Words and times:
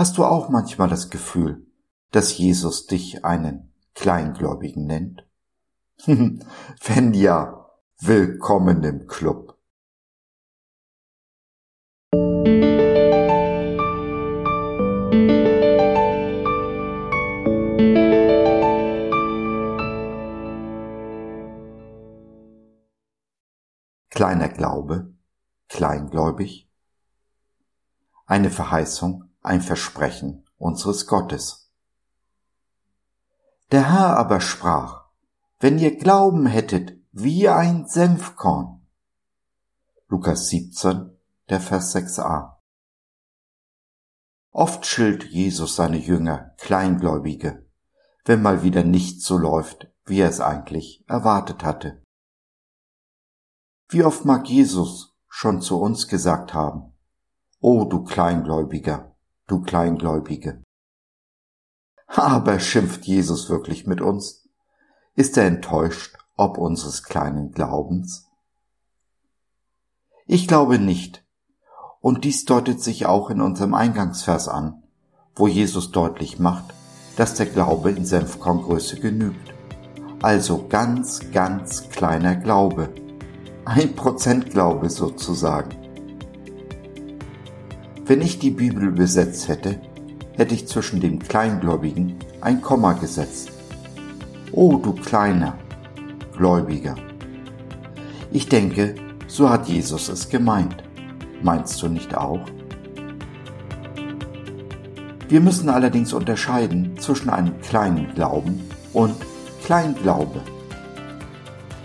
Hast 0.00 0.16
du 0.16 0.24
auch 0.24 0.48
manchmal 0.48 0.88
das 0.88 1.10
Gefühl, 1.10 1.66
dass 2.10 2.38
Jesus 2.38 2.86
dich 2.86 3.22
einen 3.22 3.74
Kleingläubigen 3.94 4.86
nennt? 4.86 5.28
Wenn 6.06 7.12
ja, 7.12 7.66
willkommen 7.98 8.82
im 8.82 9.06
Club. 9.08 9.58
Kleiner 24.08 24.48
Glaube, 24.48 25.12
kleingläubig, 25.68 26.70
eine 28.24 28.48
Verheißung, 28.48 29.29
ein 29.42 29.60
Versprechen 29.60 30.44
unseres 30.58 31.06
Gottes. 31.06 31.70
Der 33.72 33.90
Herr 33.92 34.16
aber 34.16 34.40
sprach, 34.40 35.04
wenn 35.60 35.78
ihr 35.78 35.96
Glauben 35.96 36.46
hättet 36.46 36.98
wie 37.12 37.48
ein 37.48 37.86
Senfkorn. 37.86 38.86
Lukas 40.08 40.48
17, 40.48 41.16
der 41.48 41.60
Vers 41.60 41.94
6a. 41.94 42.56
Oft 44.52 44.86
schilt 44.86 45.24
Jesus 45.24 45.76
seine 45.76 45.98
Jünger 45.98 46.54
Kleingläubige, 46.58 47.66
wenn 48.24 48.42
mal 48.42 48.62
wieder 48.62 48.82
nichts 48.82 49.24
so 49.24 49.38
läuft, 49.38 49.88
wie 50.04 50.20
er 50.20 50.28
es 50.28 50.40
eigentlich 50.40 51.04
erwartet 51.06 51.62
hatte. 51.62 52.02
Wie 53.88 54.02
oft 54.02 54.24
mag 54.24 54.48
Jesus 54.48 55.16
schon 55.28 55.60
zu 55.60 55.80
uns 55.80 56.08
gesagt 56.08 56.54
haben, 56.54 56.92
O 57.60 57.84
du 57.84 58.02
Kleingläubiger, 58.04 59.09
du 59.50 59.60
Kleingläubige. 59.60 60.62
Aber 62.06 62.58
schimpft 62.60 63.04
Jesus 63.04 63.48
wirklich 63.48 63.86
mit 63.86 64.00
uns? 64.00 64.48
Ist 65.14 65.36
er 65.36 65.46
enttäuscht 65.46 66.16
ob 66.36 66.58
unseres 66.58 67.02
kleinen 67.02 67.52
Glaubens? 67.52 68.26
Ich 70.26 70.48
glaube 70.48 70.78
nicht. 70.78 71.24
Und 72.00 72.24
dies 72.24 72.44
deutet 72.44 72.82
sich 72.82 73.06
auch 73.06 73.30
in 73.30 73.40
unserem 73.40 73.74
Eingangsvers 73.74 74.48
an, 74.48 74.82
wo 75.34 75.46
Jesus 75.46 75.90
deutlich 75.90 76.38
macht, 76.38 76.72
dass 77.16 77.34
der 77.34 77.46
Glaube 77.46 77.90
in 77.90 78.06
Senfkorngröße 78.06 78.98
genügt. 79.00 79.52
Also 80.22 80.66
ganz, 80.68 81.30
ganz 81.32 81.90
kleiner 81.90 82.36
Glaube. 82.36 82.94
Ein 83.64 83.94
Prozent 83.94 84.50
Glaube 84.50 84.88
sozusagen. 84.88 85.79
Wenn 88.10 88.22
ich 88.22 88.40
die 88.40 88.50
Bibel 88.50 88.88
übersetzt 88.88 89.46
hätte, 89.46 89.78
hätte 90.32 90.52
ich 90.52 90.66
zwischen 90.66 91.00
dem 91.00 91.20
Kleingläubigen 91.20 92.16
ein 92.40 92.60
Komma 92.60 92.94
gesetzt. 92.94 93.52
O 94.50 94.78
du 94.78 94.94
Kleiner, 94.94 95.56
Gläubiger. 96.36 96.96
Ich 98.32 98.48
denke, 98.48 98.96
so 99.28 99.48
hat 99.48 99.68
Jesus 99.68 100.08
es 100.08 100.28
gemeint. 100.28 100.82
Meinst 101.44 101.80
du 101.82 101.86
nicht 101.86 102.16
auch? 102.16 102.40
Wir 105.28 105.40
müssen 105.40 105.68
allerdings 105.68 106.12
unterscheiden 106.12 106.98
zwischen 106.98 107.30
einem 107.30 107.60
kleinen 107.60 108.12
Glauben 108.16 108.68
und 108.92 109.14
Kleinglaube. 109.64 110.40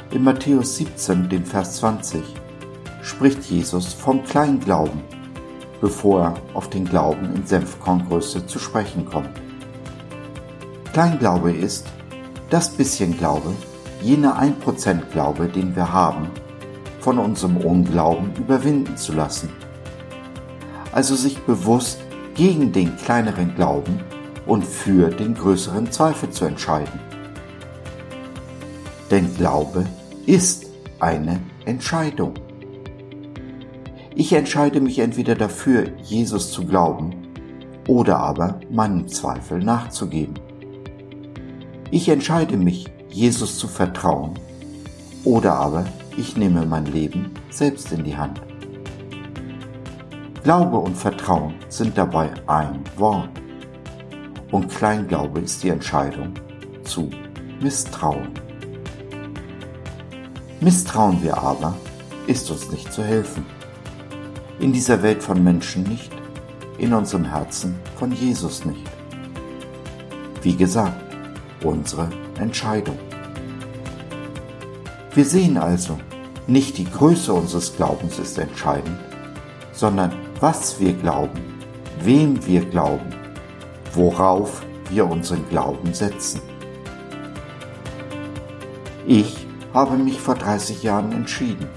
In 0.09 0.23
Matthäus 0.23 0.77
17, 0.77 1.29
dem 1.29 1.45
Vers 1.45 1.75
20, 1.75 2.23
spricht 3.03 3.43
Jesus 3.43 3.93
vom 3.93 4.23
Kleinglauben 4.23 5.14
bevor 5.85 6.21
er 6.23 6.33
auf 6.55 6.67
den 6.67 6.83
Glauben 6.83 7.35
in 7.35 7.45
Senfkorngröße 7.45 8.47
zu 8.47 8.57
sprechen 8.57 9.05
kommt. 9.05 9.29
Kleinglaube 10.93 11.51
ist 11.51 11.85
das 12.49 12.71
bisschen 12.71 13.15
Glaube, 13.15 13.53
jener 14.01 14.41
1% 14.41 15.11
Glaube, 15.11 15.47
den 15.47 15.75
wir 15.75 15.93
haben, 15.93 16.31
von 16.99 17.19
unserem 17.19 17.57
Unglauben 17.57 18.33
überwinden 18.35 18.97
zu 18.97 19.13
lassen. 19.13 19.49
Also 20.91 21.13
sich 21.15 21.37
bewusst 21.43 21.99
gegen 22.33 22.71
den 22.71 22.97
kleineren 22.97 23.53
Glauben 23.53 23.99
und 24.47 24.65
für 24.65 25.11
den 25.11 25.35
größeren 25.35 25.91
Zweifel 25.91 26.31
zu 26.31 26.45
entscheiden. 26.45 26.99
Denn 29.11 29.35
Glaube 29.35 29.85
ist 30.25 30.65
eine 30.99 31.41
Entscheidung. 31.65 32.33
Ich 34.17 34.31
entscheide 34.31 34.79
mich 34.79 34.99
entweder 34.99 35.35
dafür, 35.35 35.89
Jesus 36.01 36.53
zu 36.53 36.65
glauben, 36.65 37.13
oder 37.85 38.17
aber 38.17 38.61
meinem 38.71 39.09
Zweifel 39.09 39.59
nachzugeben. 39.59 40.35
Ich 41.91 42.07
entscheide 42.07 42.55
mich, 42.55 42.85
Jesus 43.09 43.59
zu 43.59 43.67
vertrauen, 43.67 44.39
oder 45.25 45.55
aber 45.55 45.85
ich 46.15 46.37
nehme 46.37 46.65
mein 46.65 46.85
Leben 46.85 47.31
selbst 47.49 47.91
in 47.91 48.05
die 48.05 48.15
Hand. 48.15 48.41
Glaube 50.43 50.77
und 50.77 50.95
Vertrauen 50.95 51.53
sind 51.67 51.97
dabei 51.97 52.31
ein 52.47 52.79
Wort. 52.95 53.29
Und 54.49 54.69
Kleinglaube 54.69 55.41
ist 55.41 55.61
die 55.61 55.69
Entscheidung 55.69 56.33
zu 56.85 57.09
Misstrauen. 57.59 58.29
Misstrauen 60.61 61.21
wir 61.21 61.37
aber, 61.37 61.75
ist 62.27 62.49
uns 62.49 62.71
nicht 62.71 62.93
zu 62.93 63.03
helfen 63.03 63.45
in 64.59 64.71
dieser 64.71 65.03
Welt 65.03 65.21
von 65.21 65.43
Menschen 65.43 65.83
nicht, 65.83 66.11
in 66.77 66.93
unserem 66.93 67.25
Herzen 67.25 67.75
von 67.97 68.11
Jesus 68.11 68.65
nicht. 68.65 68.89
Wie 70.41 70.55
gesagt, 70.55 71.15
unsere 71.63 72.09
Entscheidung. 72.39 72.97
Wir 75.13 75.25
sehen 75.25 75.57
also, 75.57 75.97
nicht 76.47 76.77
die 76.77 76.89
Größe 76.89 77.33
unseres 77.33 77.75
Glaubens 77.75 78.19
ist 78.19 78.37
entscheidend, 78.37 78.99
sondern 79.71 80.11
was 80.39 80.79
wir 80.79 80.93
glauben, 80.93 81.41
wem 82.01 82.45
wir 82.45 82.65
glauben, 82.65 83.13
worauf 83.93 84.61
wir 84.89 85.09
unseren 85.09 85.47
Glauben 85.49 85.93
setzen. 85.93 86.41
Ich 89.07 89.47
habe 89.73 89.97
mich 89.97 90.19
vor 90.19 90.35
30 90.35 90.83
Jahren 90.83 91.11
entschieden. 91.11 91.67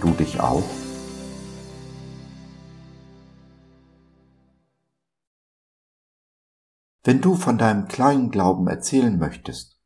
Du 0.00 0.10
dich 0.10 0.40
auch? 0.40 0.64
Wenn 7.06 7.20
du 7.20 7.36
von 7.36 7.56
deinem 7.56 7.86
kleinen 7.86 8.30
Glauben 8.32 8.66
erzählen 8.66 9.16
möchtest, 9.16 9.78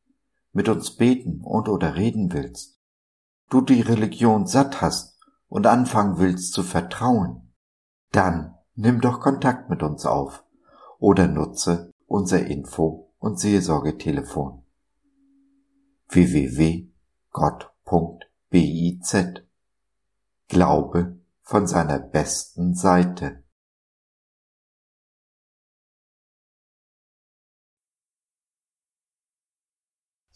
mit 0.52 0.70
uns 0.70 0.96
beten 0.96 1.42
und 1.42 1.68
oder 1.68 1.94
reden 1.94 2.32
willst, 2.32 2.80
du 3.50 3.60
die 3.60 3.82
Religion 3.82 4.46
satt 4.46 4.80
hast 4.80 5.20
und 5.46 5.66
anfangen 5.66 6.18
willst 6.18 6.54
zu 6.54 6.62
vertrauen, 6.62 7.52
dann 8.10 8.54
nimm 8.74 9.02
doch 9.02 9.20
Kontakt 9.20 9.68
mit 9.68 9.82
uns 9.82 10.06
auf 10.06 10.46
oder 10.98 11.26
nutze 11.26 11.92
unser 12.06 12.46
Info- 12.46 13.12
und 13.18 13.38
Seelsorgetelefon 13.38 14.64
www.gott.biz 16.08 16.94
Glaube 20.48 21.18
von 21.42 21.66
seiner 21.66 21.98
besten 21.98 22.72
Seite. 22.74 23.39